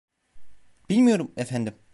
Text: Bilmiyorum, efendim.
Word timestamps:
Bilmiyorum, 0.89 1.31
efendim. 1.37 1.73